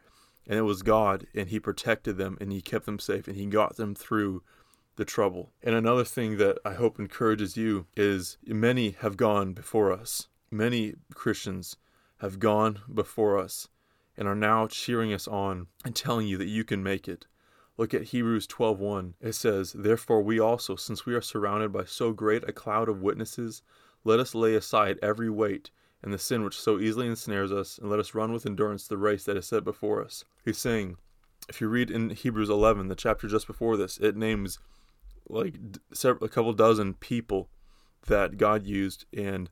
And 0.45 0.59
it 0.59 0.63
was 0.63 0.81
God, 0.81 1.25
and 1.33 1.49
He 1.49 1.59
protected 1.59 2.17
them, 2.17 2.37
and 2.41 2.51
He 2.51 2.61
kept 2.61 2.85
them 2.85 2.99
safe, 2.99 3.27
and 3.27 3.37
He 3.37 3.45
got 3.45 3.77
them 3.77 3.95
through 3.95 4.43
the 4.95 5.05
trouble. 5.05 5.51
And 5.63 5.73
another 5.73 6.03
thing 6.03 6.37
that 6.37 6.57
I 6.65 6.73
hope 6.73 6.99
encourages 6.99 7.57
you 7.57 7.87
is 7.95 8.37
many 8.45 8.91
have 8.99 9.17
gone 9.17 9.53
before 9.53 9.91
us. 9.91 10.27
Many 10.51 10.95
Christians 11.13 11.77
have 12.19 12.39
gone 12.39 12.79
before 12.93 13.39
us 13.39 13.67
and 14.15 14.27
are 14.27 14.35
now 14.35 14.67
cheering 14.67 15.13
us 15.13 15.27
on 15.27 15.67
and 15.83 15.95
telling 15.95 16.27
you 16.27 16.37
that 16.37 16.47
you 16.47 16.63
can 16.63 16.83
make 16.83 17.07
it. 17.07 17.25
Look 17.77 17.93
at 17.93 18.03
Hebrews 18.03 18.47
12:1. 18.47 19.15
It 19.19 19.33
says, 19.33 19.73
"Therefore 19.73 20.21
we 20.21 20.39
also, 20.39 20.75
since 20.75 21.05
we 21.05 21.15
are 21.15 21.21
surrounded 21.21 21.71
by 21.71 21.85
so 21.85 22.13
great 22.13 22.43
a 22.47 22.53
cloud 22.53 22.87
of 22.87 23.01
witnesses, 23.01 23.61
let 24.03 24.19
us 24.19 24.35
lay 24.35 24.55
aside 24.55 24.99
every 25.01 25.29
weight 25.29 25.71
and 26.01 26.13
the 26.13 26.19
sin 26.19 26.43
which 26.43 26.59
so 26.59 26.79
easily 26.79 27.07
ensnares 27.07 27.51
us, 27.51 27.77
and 27.77 27.89
let 27.89 27.99
us 27.99 28.13
run 28.13 28.31
with 28.33 28.45
endurance 28.45 28.87
the 28.87 28.97
race 28.97 29.23
that 29.23 29.37
is 29.37 29.47
set 29.47 29.63
before 29.63 30.03
us." 30.03 30.25
He's 30.43 30.57
saying, 30.57 30.97
if 31.49 31.61
you 31.61 31.67
read 31.67 31.89
in 31.89 32.09
Hebrews 32.11 32.49
11, 32.49 32.87
the 32.87 32.95
chapter 32.95 33.27
just 33.27 33.47
before 33.47 33.77
this, 33.77 33.97
it 33.97 34.15
names 34.15 34.59
like 35.29 35.55
several, 35.93 36.25
a 36.25 36.29
couple 36.29 36.53
dozen 36.53 36.93
people 36.95 37.49
that 38.07 38.37
God 38.37 38.65
used 38.65 39.05
and 39.13 39.49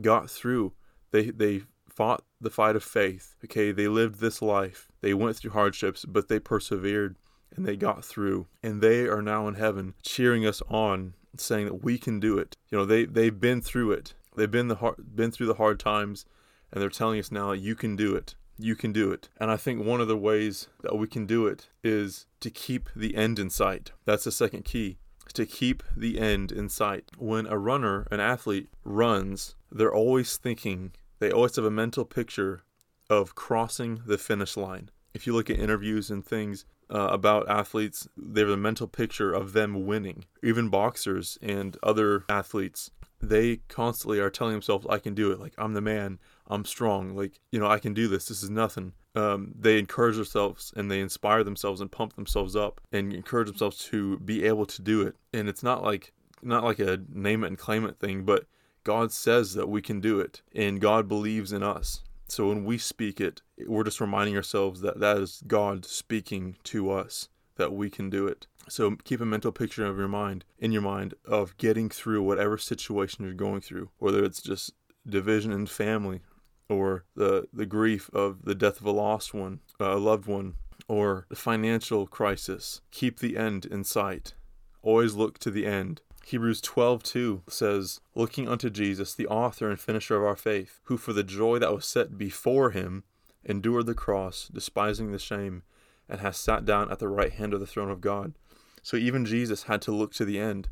got 0.00 0.30
through. 0.30 0.74
They 1.10 1.30
they 1.30 1.62
fought 1.88 2.24
the 2.40 2.50
fight 2.50 2.76
of 2.76 2.84
faith. 2.84 3.36
Okay, 3.44 3.72
they 3.72 3.88
lived 3.88 4.16
this 4.20 4.42
life. 4.42 4.90
They 5.00 5.14
went 5.14 5.36
through 5.36 5.52
hardships, 5.52 6.04
but 6.04 6.28
they 6.28 6.38
persevered 6.38 7.16
and 7.54 7.66
they 7.66 7.76
got 7.76 8.04
through. 8.04 8.46
And 8.62 8.80
they 8.80 9.06
are 9.06 9.22
now 9.22 9.48
in 9.48 9.54
heaven 9.54 9.94
cheering 10.02 10.46
us 10.46 10.62
on, 10.68 11.14
saying 11.36 11.66
that 11.66 11.82
we 11.82 11.98
can 11.98 12.20
do 12.20 12.38
it. 12.38 12.56
You 12.70 12.78
know, 12.78 12.84
they 12.84 13.04
they've 13.04 13.38
been 13.38 13.60
through 13.60 13.92
it. 13.92 14.14
They've 14.36 14.50
been 14.50 14.68
the 14.68 14.76
hard, 14.76 15.16
been 15.16 15.30
through 15.30 15.46
the 15.46 15.54
hard 15.54 15.80
times, 15.80 16.26
and 16.72 16.82
they're 16.82 16.90
telling 16.90 17.18
us 17.18 17.32
now 17.32 17.52
you 17.52 17.74
can 17.74 17.96
do 17.96 18.14
it. 18.14 18.34
You 18.58 18.74
can 18.74 18.92
do 18.92 19.12
it. 19.12 19.28
And 19.38 19.50
I 19.50 19.56
think 19.56 19.84
one 19.84 20.00
of 20.00 20.08
the 20.08 20.16
ways 20.16 20.68
that 20.82 20.96
we 20.96 21.06
can 21.06 21.26
do 21.26 21.46
it 21.46 21.68
is 21.84 22.26
to 22.40 22.50
keep 22.50 22.88
the 22.96 23.14
end 23.14 23.38
in 23.38 23.50
sight. 23.50 23.92
That's 24.04 24.24
the 24.24 24.32
second 24.32 24.64
key. 24.64 24.98
To 25.34 25.44
keep 25.44 25.82
the 25.94 26.18
end 26.18 26.52
in 26.52 26.68
sight. 26.70 27.10
When 27.18 27.46
a 27.46 27.58
runner, 27.58 28.06
an 28.10 28.20
athlete, 28.20 28.68
runs, 28.84 29.56
they're 29.70 29.92
always 29.92 30.36
thinking, 30.38 30.92
they 31.18 31.30
always 31.30 31.56
have 31.56 31.66
a 31.66 31.70
mental 31.70 32.06
picture 32.06 32.62
of 33.10 33.34
crossing 33.34 34.00
the 34.06 34.18
finish 34.18 34.56
line. 34.56 34.90
If 35.14 35.26
you 35.26 35.34
look 35.34 35.50
at 35.50 35.58
interviews 35.58 36.10
and 36.10 36.24
things 36.24 36.64
uh, 36.90 37.08
about 37.10 37.48
athletes, 37.48 38.08
they 38.16 38.40
have 38.40 38.50
a 38.50 38.56
mental 38.56 38.86
picture 38.86 39.32
of 39.32 39.52
them 39.52 39.86
winning. 39.86 40.24
Even 40.42 40.68
boxers 40.68 41.38
and 41.42 41.76
other 41.82 42.24
athletes, 42.28 42.90
they 43.20 43.56
constantly 43.68 44.20
are 44.20 44.30
telling 44.30 44.52
themselves, 44.52 44.86
I 44.88 44.98
can 44.98 45.14
do 45.14 45.32
it. 45.32 45.40
Like, 45.40 45.54
I'm 45.58 45.74
the 45.74 45.80
man. 45.80 46.18
I'm 46.46 46.64
strong. 46.64 47.16
Like, 47.16 47.40
you 47.50 47.58
know, 47.58 47.66
I 47.66 47.78
can 47.78 47.94
do 47.94 48.08
this. 48.08 48.26
This 48.26 48.42
is 48.42 48.50
nothing. 48.50 48.92
Um, 49.14 49.52
they 49.58 49.78
encourage 49.78 50.16
themselves 50.16 50.74
and 50.76 50.90
they 50.90 51.00
inspire 51.00 51.42
themselves 51.42 51.80
and 51.80 51.90
pump 51.90 52.14
themselves 52.16 52.54
up 52.54 52.80
and 52.92 53.12
encourage 53.12 53.48
themselves 53.48 53.78
to 53.86 54.18
be 54.18 54.44
able 54.44 54.66
to 54.66 54.82
do 54.82 55.02
it. 55.02 55.16
And 55.32 55.48
it's 55.48 55.62
not 55.62 55.82
like, 55.82 56.12
not 56.42 56.64
like 56.64 56.78
a 56.78 57.00
name 57.08 57.42
it 57.42 57.48
and 57.48 57.58
claim 57.58 57.86
it 57.86 57.98
thing, 57.98 58.24
but 58.24 58.44
God 58.84 59.10
says 59.10 59.54
that 59.54 59.68
we 59.68 59.80
can 59.80 60.00
do 60.00 60.20
it 60.20 60.42
and 60.54 60.80
God 60.80 61.08
believes 61.08 61.50
in 61.50 61.62
us. 61.62 62.02
So 62.28 62.48
when 62.48 62.64
we 62.64 62.78
speak 62.78 63.20
it, 63.20 63.42
we're 63.66 63.84
just 63.84 64.00
reminding 64.00 64.36
ourselves 64.36 64.80
that 64.80 65.00
that 65.00 65.18
is 65.18 65.42
God 65.46 65.84
speaking 65.84 66.56
to 66.64 66.90
us, 66.90 67.28
that 67.56 67.72
we 67.72 67.88
can 67.90 68.10
do 68.10 68.26
it. 68.26 68.46
So 68.68 68.96
keep 69.04 69.20
a 69.20 69.26
mental 69.26 69.52
picture 69.52 69.86
of 69.86 69.96
your 69.96 70.08
mind, 70.08 70.44
in 70.58 70.72
your 70.72 70.82
mind, 70.82 71.14
of 71.24 71.56
getting 71.56 71.88
through 71.88 72.22
whatever 72.22 72.58
situation 72.58 73.24
you're 73.24 73.34
going 73.34 73.60
through, 73.60 73.90
whether 73.98 74.24
it's 74.24 74.42
just 74.42 74.72
division 75.06 75.52
in 75.52 75.66
family, 75.66 76.20
or 76.68 77.04
the 77.14 77.46
the 77.52 77.66
grief 77.66 78.10
of 78.12 78.44
the 78.44 78.54
death 78.54 78.80
of 78.80 78.86
a 78.86 78.90
lost 78.90 79.32
one, 79.32 79.60
uh, 79.80 79.94
a 79.94 79.98
loved 79.98 80.26
one, 80.26 80.54
or 80.88 81.26
the 81.28 81.36
financial 81.36 82.06
crisis. 82.06 82.80
Keep 82.90 83.20
the 83.20 83.36
end 83.36 83.64
in 83.66 83.84
sight. 83.84 84.34
Always 84.82 85.14
look 85.14 85.38
to 85.38 85.50
the 85.50 85.66
end. 85.66 86.02
Hebrews 86.26 86.60
12:2 86.60 87.44
says, 87.48 88.00
"Looking 88.16 88.48
unto 88.48 88.68
Jesus, 88.68 89.14
the 89.14 89.28
author 89.28 89.70
and 89.70 89.78
finisher 89.78 90.16
of 90.16 90.24
our 90.24 90.34
faith, 90.34 90.80
who 90.86 90.96
for 90.96 91.12
the 91.12 91.22
joy 91.22 91.60
that 91.60 91.72
was 91.72 91.86
set 91.86 92.18
before 92.18 92.72
him 92.72 93.04
endured 93.44 93.86
the 93.86 93.94
cross, 93.94 94.48
despising 94.48 95.12
the 95.12 95.20
shame, 95.20 95.62
and 96.08 96.18
has 96.18 96.36
sat 96.36 96.64
down 96.64 96.90
at 96.90 96.98
the 96.98 97.06
right 97.06 97.32
hand 97.32 97.54
of 97.54 97.60
the 97.60 97.66
throne 97.66 97.92
of 97.92 98.00
God." 98.00 98.34
So 98.82 98.96
even 98.96 99.24
Jesus 99.24 99.62
had 99.70 99.80
to 99.82 99.92
look 99.92 100.12
to 100.14 100.24
the 100.24 100.40
end. 100.40 100.68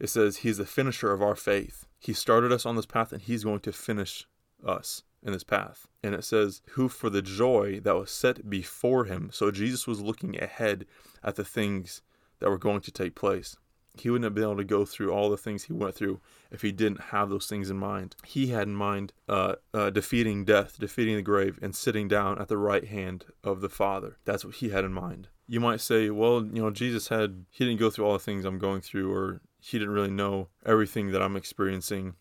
It 0.00 0.08
says 0.08 0.38
he's 0.38 0.58
the 0.58 0.66
finisher 0.66 1.12
of 1.12 1.22
our 1.22 1.36
faith. 1.36 1.86
He 2.00 2.12
started 2.12 2.50
us 2.50 2.66
on 2.66 2.74
this 2.74 2.84
path 2.84 3.12
and 3.12 3.22
he's 3.22 3.44
going 3.44 3.60
to 3.60 3.72
finish 3.72 4.26
us 4.66 5.04
in 5.22 5.32
this 5.32 5.44
path. 5.44 5.86
And 6.02 6.16
it 6.16 6.24
says, 6.24 6.62
who 6.70 6.88
for 6.88 7.10
the 7.10 7.22
joy 7.22 7.78
that 7.78 7.94
was 7.94 8.10
set 8.10 8.50
before 8.50 9.04
him. 9.04 9.30
So 9.32 9.52
Jesus 9.52 9.86
was 9.86 10.00
looking 10.00 10.36
ahead 10.42 10.84
at 11.22 11.36
the 11.36 11.44
things 11.44 12.02
that 12.40 12.50
were 12.50 12.58
going 12.58 12.80
to 12.80 12.90
take 12.90 13.14
place 13.14 13.56
he 13.96 14.10
wouldn't 14.10 14.24
have 14.24 14.34
been 14.34 14.44
able 14.44 14.56
to 14.56 14.64
go 14.64 14.84
through 14.84 15.12
all 15.12 15.30
the 15.30 15.36
things 15.36 15.64
he 15.64 15.72
went 15.72 15.94
through 15.94 16.20
if 16.50 16.62
he 16.62 16.72
didn't 16.72 17.00
have 17.00 17.30
those 17.30 17.46
things 17.46 17.70
in 17.70 17.76
mind. 17.76 18.16
He 18.24 18.48
had 18.48 18.66
in 18.66 18.74
mind 18.74 19.12
uh, 19.28 19.54
uh, 19.72 19.90
defeating 19.90 20.44
death, 20.44 20.78
defeating 20.78 21.16
the 21.16 21.22
grave, 21.22 21.58
and 21.62 21.74
sitting 21.74 22.08
down 22.08 22.40
at 22.40 22.48
the 22.48 22.58
right 22.58 22.86
hand 22.86 23.26
of 23.44 23.60
the 23.60 23.68
Father. 23.68 24.18
That's 24.24 24.44
what 24.44 24.56
he 24.56 24.70
had 24.70 24.84
in 24.84 24.92
mind. 24.92 25.28
You 25.46 25.60
might 25.60 25.80
say, 25.80 26.10
well, 26.10 26.44
you 26.44 26.62
know, 26.62 26.70
Jesus 26.70 27.08
had, 27.08 27.44
he 27.50 27.64
didn't 27.64 27.80
go 27.80 27.90
through 27.90 28.06
all 28.06 28.14
the 28.14 28.18
things 28.18 28.44
I'm 28.44 28.58
going 28.58 28.80
through, 28.80 29.12
or 29.12 29.40
he 29.60 29.78
didn't 29.78 29.94
really 29.94 30.10
know 30.10 30.48
everything 30.66 31.12
that 31.12 31.22
I'm 31.22 31.36
experiencing, 31.36 32.14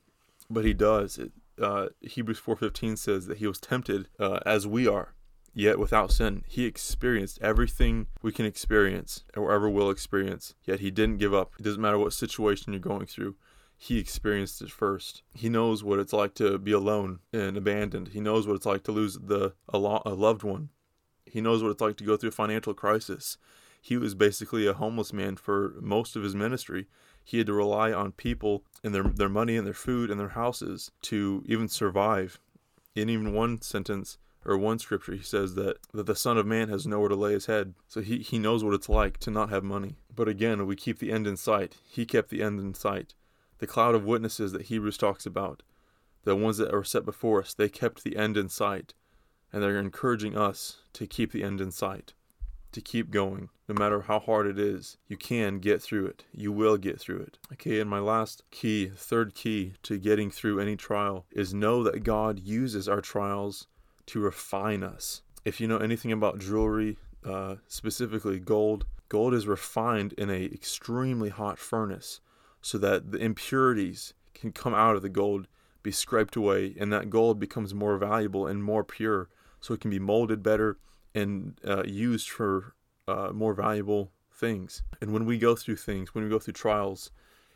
but 0.50 0.66
he 0.66 0.74
does. 0.74 1.18
It, 1.18 1.32
uh, 1.62 1.90
Hebrews 2.02 2.40
4:15 2.40 2.98
says 2.98 3.28
that 3.28 3.38
he 3.38 3.48
was 3.48 3.60
tempted 3.60 4.10
uh, 4.20 4.40
as 4.46 4.66
we 4.66 4.88
are 4.88 5.14
yet 5.54 5.80
without 5.80 6.12
sin. 6.12 6.44
He 6.48 6.66
experienced 6.66 7.40
everything 7.42 8.08
we 8.22 8.32
can 8.32 8.46
experience 8.46 9.24
or 9.36 9.52
ever 9.52 9.70
will 9.70 9.90
experience, 9.90 10.56
yet 10.64 10.80
he 10.80 10.92
didn't 10.92 11.18
give 11.18 11.34
up. 11.34 11.54
It 11.60 11.64
doesn't 11.64 11.82
matter 11.82 12.00
what 12.00 12.14
situation 12.14 12.74
you're 12.74 12.80
going 12.80 13.06
through. 13.06 13.36
He 13.78 14.00
experienced 14.00 14.62
it 14.62 14.72
first. 14.72 15.24
He 15.34 15.50
knows 15.50 15.84
what 15.84 16.00
it's 16.00 16.14
like 16.14 16.36
to 16.36 16.58
be 16.58 16.72
alone 16.72 17.20
and 17.34 17.58
abandoned. 17.58 18.10
He 18.10 18.22
knows 18.22 18.48
what 18.48 18.56
it's 18.56 18.66
like 18.66 18.84
to 18.84 18.92
lose 18.92 19.18
the 19.22 19.54
a, 19.70 19.78
lo- 19.78 20.02
a 20.06 20.14
loved 20.14 20.44
one. 20.44 20.70
He 21.26 21.42
knows 21.42 21.62
what 21.62 21.72
it's 21.72 21.82
like 21.82 21.98
to 21.98 22.04
go 22.04 22.16
through 22.16 22.30
a 22.30 22.34
financial 22.34 22.74
crisis. 22.74 23.38
He 23.82 23.98
was 23.98 24.16
basically 24.16 24.66
a 24.66 24.74
homeless 24.74 25.12
man 25.12 25.36
for 25.36 25.74
most 25.82 26.16
of 26.16 26.24
his 26.24 26.36
ministry. 26.36 26.88
He 27.26 27.40
had 27.40 27.48
to 27.48 27.54
rely 27.54 27.92
on 27.92 28.14
people 28.14 28.64
and 28.84 28.96
their 28.96 29.04
their 29.04 29.30
money 29.30 29.58
and 29.58 29.68
their 29.68 29.74
food 29.74 30.10
and 30.10 30.20
their 30.20 30.30
houses 30.30 30.92
to 31.04 31.44
even 31.46 31.68
survive. 31.68 32.40
In 32.96 33.10
even 33.10 33.34
one 33.34 33.62
sentence, 33.62 34.18
or 34.46 34.58
one 34.58 34.80
scripture 34.80 35.14
he 35.14 35.24
says 35.24 35.56
that, 35.56 35.78
that 35.94 36.06
the 36.06 36.16
son 36.16 36.38
of 36.38 36.46
man 36.46 36.70
has 36.70 36.86
nowhere 36.86 37.10
to 37.10 37.16
lay 37.16 37.34
his 37.34 37.46
head. 37.46 37.74
So 37.88 38.02
he, 38.02 38.20
he 38.20 38.40
knows 38.40 38.64
what 38.64 38.74
it's 38.74 38.90
like 38.90 39.18
to 39.20 39.32
not 39.32 39.50
have 39.50 39.64
money. 39.64 39.98
But 40.14 40.28
again 40.28 40.66
we 40.66 40.76
keep 40.76 41.00
the 41.00 41.12
end 41.12 41.28
in 41.28 41.38
sight. 41.38 41.78
He 41.88 42.06
kept 42.06 42.30
the 42.30 42.42
end 42.42 42.60
in 42.60 42.74
sight. 42.74 43.14
The 43.60 43.68
cloud 43.68 43.96
of 43.96 44.06
witnesses 44.06 44.52
that 44.52 44.64
hebrews 44.64 44.98
talks 44.98 45.26
about 45.26 45.64
the 46.24 46.36
ones 46.36 46.58
that 46.58 46.74
are 46.74 46.84
set 46.84 47.04
before 47.06 47.42
us 47.42 47.54
they 47.54 47.70
kept 47.70 48.04
the 48.04 48.18
end 48.18 48.38
in 48.38 48.50
sight. 48.50 48.94
And 49.52 49.62
they're 49.62 49.78
encouraging 49.78 50.36
us 50.36 50.78
to 50.94 51.06
keep 51.06 51.32
the 51.32 51.44
end 51.44 51.62
in 51.62 51.72
sight 51.72 52.14
to 52.74 52.82
keep 52.82 53.12
going. 53.12 53.50
No 53.70 53.76
matter 53.76 54.02
how 54.02 54.20
hard 54.20 54.46
it 54.46 54.60
is 54.60 54.98
you 55.08 55.16
can 55.16 55.60
get 55.60 55.82
through 55.82 56.08
it. 56.08 56.26
You 56.34 56.52
will 56.52 56.78
get 56.78 57.00
through 57.00 57.20
it. 57.20 57.38
Okay 57.54 57.80
and 57.80 57.90
my 57.90 58.00
last 58.00 58.44
key 58.52 58.92
third 58.94 59.34
key 59.34 59.74
to 59.84 59.98
getting 59.98 60.30
through 60.30 60.60
any 60.60 60.76
trial 60.76 61.26
is 61.32 61.54
know 61.54 61.84
that 61.84 62.04
god 62.04 62.40
uses 62.40 62.90
our 62.90 63.02
trials 63.02 63.68
to 64.08 64.20
refine 64.20 64.84
us. 64.84 65.22
If 65.46 65.60
you 65.60 65.68
know 65.68 65.78
anything 65.78 66.12
about 66.12 66.40
jewelry, 66.40 66.98
uh, 67.26 67.56
specifically 67.68 68.40
gold, 68.40 68.86
gold 69.10 69.34
is 69.34 69.48
refined 69.48 70.14
in 70.14 70.30
a 70.30 70.46
extremely 70.46 71.30
hot 71.30 71.58
furnace 71.60 72.20
so 72.62 72.78
that 72.78 73.12
the 73.12 73.18
impurities 73.18 74.14
can 74.34 74.52
come 74.52 74.74
out 74.74 74.96
of 74.96 75.02
the 75.02 75.10
gold, 75.10 75.48
be 75.84 75.92
scraped 75.92 76.36
away, 76.36 76.76
and 76.80 76.92
that 76.92 77.10
gold 77.10 77.40
becomes 77.40 77.74
more 77.74 77.98
valuable 77.98 78.48
and 78.48 78.64
more 78.64 78.84
pure, 78.84 79.30
so 79.60 79.74
it 79.74 79.82
can 79.82 79.92
be 79.92 80.00
molded 80.00 80.42
better 80.42 80.78
and 81.14 81.60
uh, 81.68 81.84
used 81.86 82.30
for 82.30 82.74
uh, 83.08 83.30
more 83.34 83.54
valuable 83.54 84.12
things. 84.32 84.84
And 85.02 85.12
when 85.12 85.26
we 85.26 85.38
go 85.38 85.56
through 85.56 85.76
things, 85.76 86.14
when 86.14 86.24
we 86.24 86.30
go 86.30 86.40
through 86.40 86.54
trials, 86.54 87.12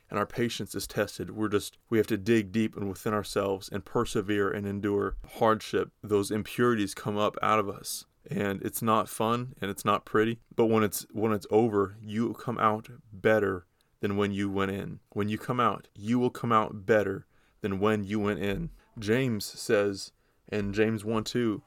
and 0.10 0.18
our 0.18 0.26
patience 0.26 0.74
is 0.76 0.88
tested. 0.88 1.32
We're 1.32 1.50
just, 1.50 1.78
we 1.90 1.98
have 1.98 2.08
to 2.08 2.18
dig 2.18 2.52
deep 2.52 2.76
and 2.76 2.88
within 2.90 3.14
ourselves 3.14 3.70
and 3.70 3.84
persevere 3.84 4.50
and 4.50 4.66
endure 4.66 5.16
hardship. 5.36 5.92
Those 6.04 6.32
impurities 6.32 6.94
come 6.94 7.18
up 7.18 7.38
out 7.42 7.60
of 7.60 7.70
us. 7.70 8.06
And 8.30 8.62
it's 8.62 8.82
not 8.82 9.08
fun 9.08 9.54
and 9.62 9.72
it's 9.72 9.86
not 9.86 10.04
pretty, 10.04 10.40
but 10.54 10.66
when 10.66 10.84
it's 10.84 11.06
when 11.14 11.32
it's 11.32 11.48
over, 11.50 11.96
you 12.02 12.34
come 12.34 12.58
out 12.58 12.90
better 13.14 13.66
than 14.02 14.18
when 14.18 14.34
you 14.34 14.50
went 14.50 14.72
in. 14.72 15.00
When 15.12 15.30
you 15.30 15.38
come 15.38 15.62
out, 15.62 15.88
you 15.96 16.20
will 16.20 16.30
come 16.30 16.52
out 16.52 16.86
better 16.86 17.26
than 17.62 17.80
when 17.80 18.04
you 18.04 18.20
went 18.20 18.40
in. 18.40 18.72
James 19.00 19.46
says 19.46 20.12
in 20.52 20.74
James 20.74 21.06
1 21.06 21.24
2, 21.24 21.62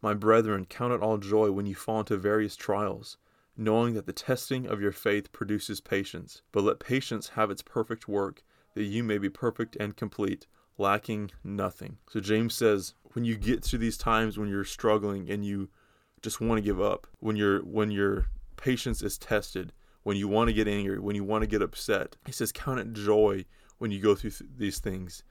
My 0.00 0.14
brethren, 0.14 0.64
count 0.64 0.92
it 0.92 1.02
all 1.02 1.18
joy 1.18 1.50
when 1.50 1.66
you 1.66 1.74
fall 1.74 2.00
into 2.00 2.16
various 2.16 2.54
trials 2.54 3.16
knowing 3.56 3.94
that 3.94 4.06
the 4.06 4.12
testing 4.12 4.66
of 4.66 4.80
your 4.80 4.92
faith 4.92 5.32
produces 5.32 5.80
patience. 5.80 6.42
But 6.52 6.64
let 6.64 6.78
patience 6.78 7.30
have 7.30 7.50
its 7.50 7.62
perfect 7.62 8.08
work, 8.08 8.42
that 8.74 8.84
you 8.84 9.02
may 9.02 9.18
be 9.18 9.30
perfect 9.30 9.76
and 9.76 9.96
complete, 9.96 10.46
lacking 10.78 11.30
nothing. 11.42 11.98
So 12.10 12.20
James 12.20 12.54
says, 12.54 12.94
when 13.12 13.24
you 13.24 13.36
get 13.36 13.64
through 13.64 13.78
these 13.78 13.96
times 13.96 14.36
when 14.36 14.48
you're 14.48 14.64
struggling 14.64 15.30
and 15.30 15.44
you 15.44 15.70
just 16.20 16.40
want 16.40 16.58
to 16.58 16.62
give 16.62 16.80
up, 16.80 17.06
when 17.20 17.36
your 17.36 17.60
when 17.60 17.90
your 17.90 18.26
patience 18.56 19.02
is 19.02 19.16
tested, 19.16 19.72
when 20.02 20.16
you 20.16 20.28
want 20.28 20.48
to 20.48 20.54
get 20.54 20.68
angry, 20.68 20.98
when 20.98 21.16
you 21.16 21.24
want 21.24 21.42
to 21.42 21.48
get 21.48 21.62
upset, 21.62 22.16
he 22.26 22.32
says, 22.32 22.52
count 22.52 22.80
it 22.80 22.92
joy 22.92 23.44
when 23.78 23.90
you 23.90 24.00
go 24.00 24.14
through 24.14 24.30
th- 24.30 24.50
these 24.56 24.78
things, 24.78 25.22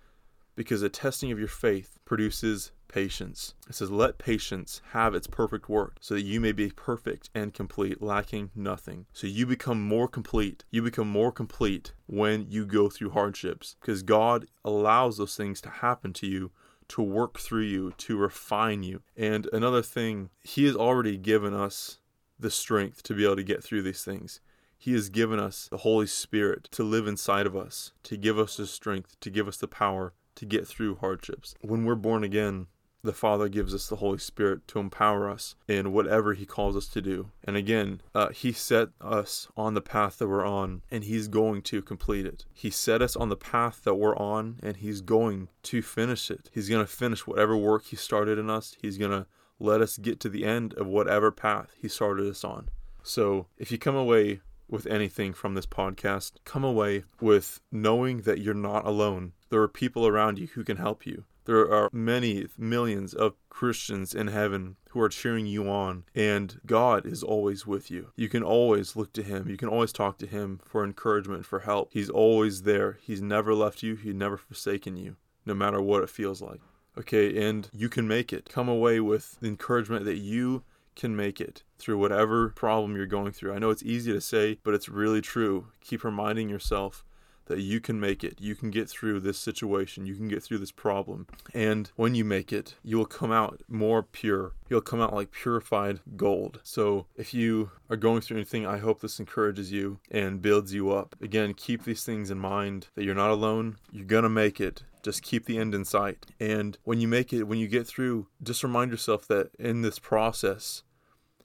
because 0.56 0.82
the 0.82 0.90
testing 0.90 1.32
of 1.32 1.40
your 1.40 1.48
faith 1.48 1.98
produces 2.06 2.72
patience. 2.88 3.54
It 3.68 3.76
says, 3.76 3.92
Let 3.92 4.18
patience 4.18 4.82
have 4.92 5.14
its 5.14 5.28
perfect 5.28 5.68
work, 5.68 5.98
so 6.00 6.14
that 6.14 6.22
you 6.22 6.40
may 6.40 6.52
be 6.52 6.72
perfect 6.72 7.30
and 7.36 7.54
complete, 7.54 8.02
lacking 8.02 8.52
nothing. 8.56 9.06
So 9.14 9.28
you 9.28 9.46
become 9.46 9.82
more 9.82 10.08
complete. 10.08 10.64
You 10.72 10.82
become 10.82 11.10
more 11.10 11.32
complete 11.32 11.94
when 12.06 12.48
you 12.50 12.66
go 12.66 12.90
through 12.90 13.12
hardships, 13.12 13.76
because 13.82 14.04
God 14.04 14.46
allows 14.64 15.18
those 15.18 15.36
things 15.36 15.62
to 15.62 15.70
happen 15.70 16.14
to 16.14 16.28
you 16.28 16.52
to 16.88 17.02
work 17.02 17.40
through 17.40 17.64
you, 17.64 17.92
to 17.98 18.18
refine 18.18 18.84
you. 18.84 19.02
And 19.18 19.50
another 19.52 19.82
thing, 19.82 20.30
He 20.42 20.66
has 20.66 20.76
already 20.76 21.18
given 21.18 21.54
us 21.54 22.00
the 22.40 22.52
strength 22.52 23.02
to 23.04 23.14
be 23.14 23.26
able 23.26 23.38
to 23.38 23.44
get 23.44 23.64
through 23.64 23.82
these 23.82 24.04
things. 24.04 24.40
He 24.78 24.94
has 24.94 25.10
given 25.10 25.40
us 25.40 25.68
the 25.72 25.78
Holy 25.78 26.06
Spirit 26.06 26.66
to 26.72 26.84
live 26.84 27.08
inside 27.08 27.48
of 27.48 27.56
us, 27.56 27.92
to 28.04 28.18
give 28.18 28.38
us 28.38 28.58
the 28.58 28.68
strength, 28.68 29.20
to 29.22 29.30
give 29.30 29.48
us 29.48 29.58
the 29.58 29.68
power 29.68 30.14
to 30.36 30.46
get 30.46 30.68
through 30.68 30.96
hardships. 30.96 31.56
When 31.62 31.86
we're 31.86 31.96
born 31.96 32.24
again, 32.24 32.68
the 33.06 33.13
Father 33.13 33.48
gives 33.48 33.74
us 33.74 33.88
the 33.88 33.98
Holy 33.98 34.18
Spirit 34.18 34.68
to 34.68 34.80
empower 34.80 35.30
us 35.30 35.56
in 35.68 35.94
whatever 35.94 36.34
He 36.34 36.46
calls 36.46 36.75
us 36.75 36.88
to 36.88 37.01
do. 37.01 37.32
And 37.44 37.56
again, 37.56 38.01
uh, 38.13 38.30
He 38.30 38.51
set 38.51 38.89
us 39.00 39.48
on 39.56 39.75
the 39.75 39.82
path 39.82 40.18
that 40.18 40.27
we're 40.27 40.46
on, 40.46 40.82
and 40.92 41.04
He's 41.04 41.27
going 41.27 41.62
to 41.63 41.82
complete 41.82 42.25
it. 42.25 42.46
He 42.51 42.70
set 42.70 43.01
us 43.01 43.15
on 43.15 43.30
the 43.30 43.36
path 43.36 43.84
that 43.84 43.96
we're 43.96 44.18
on, 44.18 44.60
and 44.62 44.77
He's 44.77 45.01
going 45.01 45.50
to 45.63 45.82
finish 45.82 46.32
it. 46.32 46.50
He's 46.51 46.70
going 46.70 46.86
to 46.86 46.92
finish 46.92 47.27
whatever 47.27 47.56
work 47.56 47.86
He 47.86 47.96
started 47.96 48.39
in 48.39 48.50
us. 48.50 48.75
He's 48.82 48.98
going 48.98 49.12
to 49.12 49.27
let 49.60 49.82
us 49.82 49.98
get 49.98 50.20
to 50.22 50.30
the 50.30 50.44
end 50.44 50.74
of 50.74 50.88
whatever 50.88 51.32
path 51.32 51.70
He 51.80 51.88
started 51.88 52.27
us 52.27 52.44
on. 52.44 52.70
So 53.04 53.48
if 53.58 53.72
you 53.72 53.77
come 53.77 53.96
away 53.96 54.42
with 54.70 54.88
anything 54.88 55.34
from 55.34 55.54
this 55.54 55.66
podcast, 55.66 56.34
come 56.44 56.64
away 56.64 57.04
with 57.22 57.60
knowing 57.72 58.22
that 58.22 58.40
you're 58.40 58.54
not 58.54 58.86
alone. 58.86 59.34
There 59.50 59.62
are 59.62 59.68
people 59.68 60.08
around 60.08 60.40
you 60.40 60.48
who 60.48 60.64
can 60.64 60.78
help 60.78 61.06
you. 61.06 61.26
There 61.46 61.72
are 61.72 61.90
many 61.94 62.48
millions 62.58 63.14
of 63.14 63.36
Christians 63.50 64.16
in 64.16 64.28
heaven 64.28 64.78
who 64.90 65.00
are 65.02 65.10
cheering 65.10 65.46
you 65.46 65.70
on, 65.70 66.06
and 66.16 66.60
God 66.66 67.06
is 67.06 67.22
always 67.22 67.68
with 67.68 67.92
you. 67.92 68.12
You 68.16 68.30
can 68.30 68.42
always 68.42 68.96
look 68.96 69.14
to 69.14 69.22
Him. 69.22 69.48
You 69.48 69.56
can 69.56 69.70
always 69.70 69.94
talk 69.94 70.18
to 70.20 70.26
Him 70.28 70.60
for 70.66 70.84
encouragement, 70.84 71.46
for 71.46 71.60
help. 71.60 71.90
He's 71.94 72.10
always 72.10 72.64
there. 72.64 72.98
He's 73.02 73.22
never 73.22 73.54
left 73.54 73.84
you, 73.84 73.96
He's 73.96 74.16
never 74.16 74.38
forsaken 74.38 74.98
you, 74.98 75.18
no 75.46 75.54
matter 75.54 75.80
what 75.80 76.02
it 76.02 76.10
feels 76.10 76.42
like. 76.42 76.62
Okay, 76.98 77.48
and 77.48 77.70
you 77.74 77.90
can 77.90 78.08
make 78.08 78.34
it. 78.34 78.50
Come 78.50 78.70
away 78.70 79.00
with 79.00 79.38
the 79.40 79.48
encouragement 79.48 80.06
that 80.06 80.18
you 80.18 80.64
can 80.96 81.16
make 81.16 81.42
it 81.42 81.64
through 81.78 81.98
whatever 81.98 82.50
problem 82.50 82.96
you're 82.96 83.06
going 83.06 83.32
through. 83.32 83.54
I 83.54 83.60
know 83.60 83.70
it's 83.70 83.84
easy 83.84 84.12
to 84.12 84.22
say, 84.22 84.60
but 84.64 84.74
it's 84.74 84.90
really 84.90 85.22
true. 85.22 85.68
Keep 85.82 86.04
reminding 86.04 86.50
yourself 86.50 87.04
that 87.48 87.60
you 87.60 87.80
can 87.80 88.00
make 88.00 88.24
it. 88.24 88.42
You 88.42 88.56
can 88.56 88.72
get 88.72 88.90
through 88.90 89.20
this 89.20 89.38
situation. 89.38 90.06
You 90.06 90.16
can 90.16 90.28
get 90.28 90.44
through 90.44 90.58
this 90.60 90.72
problem. 90.72 91.28
And 91.54 91.92
when 91.96 92.16
you 92.16 92.25
make 92.25 92.52
it, 92.52 92.75
you 92.84 92.98
will 92.98 93.06
come 93.06 93.32
out 93.32 93.62
more 93.68 94.04
pure. 94.04 94.54
You'll 94.70 94.82
come 94.82 95.02
out 95.02 95.14
like 95.14 95.32
purified 95.32 96.00
gold. 96.16 96.60
So 96.64 97.06
if 97.16 97.34
you 97.34 97.72
are 97.90 97.98
going 97.98 98.22
through 98.22 98.38
anything, 98.38 98.66
I 98.66 98.80
hope 98.80 99.02
this 99.02 99.20
encourages 99.20 99.72
you 99.72 100.00
and 100.10 100.42
builds 100.42 100.74
you 100.74 100.92
up. 100.92 101.16
Again, 101.22 101.54
keep 101.54 101.84
these 101.84 102.04
things 102.04 102.32
in 102.32 102.40
mind 102.40 102.88
that 102.96 103.04
you're 103.04 103.16
not 103.16 103.30
alone. 103.30 103.78
You're 103.92 104.06
going 104.06 104.24
to 104.24 104.30
make 104.30 104.60
it. 104.60 104.84
Just 105.06 105.22
keep 105.22 105.46
the 105.46 105.60
end 105.60 105.76
in 105.76 105.86
sight. 105.86 106.26
And 106.40 106.80
when 106.84 107.00
you 107.00 107.08
make 107.08 107.32
it, 107.32 107.44
when 107.44 107.60
you 107.60 107.68
get 107.68 107.86
through, 107.86 108.26
just 108.42 108.64
remind 108.64 108.90
yourself 108.90 109.28
that 109.28 109.52
in 109.60 109.84
this 109.84 110.00
process, 110.00 110.82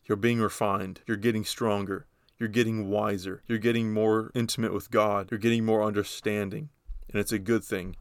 you're 0.07 0.17
being 0.17 0.41
refined, 0.41 1.03
you're 1.07 1.19
getting 1.19 1.45
stronger, 1.45 2.07
you're 2.39 2.49
getting 2.49 2.89
wiser, 2.89 3.43
you're 3.47 3.59
getting 3.59 3.93
more 3.93 4.31
intimate 4.35 4.73
with 4.73 4.91
God, 4.91 5.31
you're 5.31 5.37
getting 5.37 5.67
more 5.67 5.83
understanding, 5.83 6.71
and 7.11 7.21
it's 7.21 7.33
a 7.33 7.39
good 7.39 7.63
thing. 7.63 7.97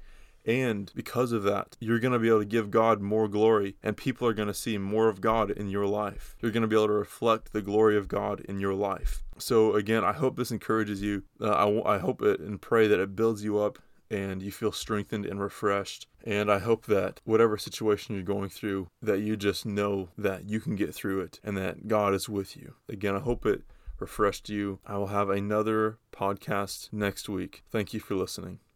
And 0.46 0.89
because 0.96 1.34
of 1.34 1.44
that, 1.44 1.75
you're 1.82 2.00
going 2.00 2.13
to 2.13 2.20
be 2.20 2.30
able 2.30 2.39
to 2.39 2.46
give 2.46 2.72
God 2.72 3.01
more 3.01 3.28
glory, 3.28 3.75
and 3.84 3.98
people 3.98 4.30
are 4.30 4.34
going 4.34 4.48
to 4.48 4.54
see 4.54 4.78
more 4.78 5.10
of 5.10 5.20
God 5.20 5.51
in 5.51 5.70
your 5.70 5.88
life. 5.88 6.38
You're 6.39 6.54
going 6.54 6.62
to 6.62 6.70
be 6.70 6.78
able 6.78 6.88
to 6.88 6.94
reflect 6.94 7.51
the 7.51 7.62
glory 7.62 7.98
of 7.98 8.08
God 8.08 8.39
in 8.48 8.62
your 8.62 8.75
life. 8.75 9.24
So, 9.38 9.75
again, 9.75 10.06
I 10.06 10.13
hope 10.13 10.38
this 10.38 10.51
encourages 10.51 11.01
you. 11.01 11.24
Uh, 11.42 11.50
I, 11.50 11.96
I 11.96 11.98
hope 11.98 12.22
it 12.22 12.39
and 12.39 12.62
pray 12.62 12.88
that 12.88 13.01
it 13.01 13.18
builds 13.18 13.44
you 13.44 13.60
up 13.60 13.78
and 14.10 14.42
you 14.42 14.51
feel 14.51 14.72
strengthened 14.72 15.25
and 15.25 15.39
refreshed. 15.39 16.08
And 16.24 16.51
I 16.51 16.60
hope 16.60 16.86
that 16.88 17.22
whatever 17.24 17.58
situation 17.58 18.16
you're 18.16 18.24
going 18.24 18.50
through, 18.50 18.89
that 19.01 19.20
you 19.20 19.38
just 19.38 19.66
know 19.66 20.10
that 20.18 20.50
you 20.50 20.60
can 20.60 20.75
get 20.75 20.94
through 20.94 21.22
it 21.22 21.39
and 21.44 21.58
that 21.58 21.88
God 21.88 22.13
is 22.13 22.28
with 22.28 22.58
you. 22.58 22.75
Again, 22.88 23.16
I 23.16 23.20
hope 23.20 23.46
it 23.46 23.63
refreshed 24.00 24.50
you. 24.50 24.80
I 24.86 24.98
will 24.98 25.08
have 25.08 25.30
another 25.30 25.98
podcast 26.12 26.92
next 26.92 27.30
week. 27.30 27.63
Thank 27.70 27.94
you 27.94 28.00
for 28.00 28.16
listening. 28.16 28.60